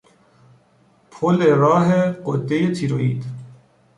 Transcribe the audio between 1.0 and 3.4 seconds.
پل راه غدهی تیروئید